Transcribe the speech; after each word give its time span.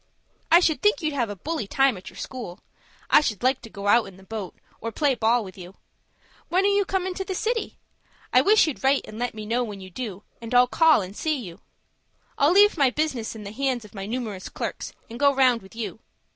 _"I 0.51 0.59
should 0.61 0.81
think 0.81 1.03
you'd 1.03 1.13
have 1.13 1.29
a 1.29 1.35
bully 1.35 1.67
time 1.67 1.95
at 1.95 2.09
your 2.09 2.17
school. 2.17 2.59
I 3.11 3.21
should 3.21 3.43
like 3.43 3.61
to 3.61 3.69
go 3.69 3.85
out 3.87 4.05
in 4.07 4.17
the 4.17 4.23
boat, 4.23 4.55
or 4.81 4.91
play 4.91 5.13
ball 5.13 5.43
with 5.43 5.59
you. 5.59 5.75
When 6.49 6.65
are 6.65 6.67
you 6.75 6.85
comin' 6.85 7.13
to 7.13 7.23
the 7.23 7.35
city? 7.35 7.77
I 8.33 8.41
wish 8.41 8.65
you'd 8.65 8.83
write 8.83 9.05
and 9.07 9.19
let 9.19 9.35
me 9.35 9.45
know 9.45 9.63
when 9.63 9.79
you 9.79 9.91
do, 9.91 10.23
and 10.41 10.55
I'll 10.55 10.65
call 10.65 11.03
and 11.03 11.15
see 11.15 11.37
you. 11.37 11.59
I'll 12.39 12.51
leave 12.53 12.77
my 12.79 12.89
business 12.89 13.35
in 13.35 13.43
the 13.43 13.51
hands 13.51 13.85
of 13.85 13.93
my 13.93 14.07
numerous 14.07 14.49
clerks, 14.49 14.91
and 15.07 15.19
go 15.19 15.35
round 15.35 15.61
with 15.61 15.75
you. 15.75 15.99